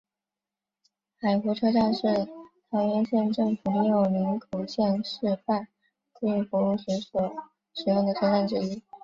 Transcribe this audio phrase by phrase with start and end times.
[1.19, 2.27] 海湖车站是
[2.71, 5.67] 桃园县政府利用林口线试办
[6.11, 7.35] 客运服务时所
[7.75, 8.81] 使用的车站之一。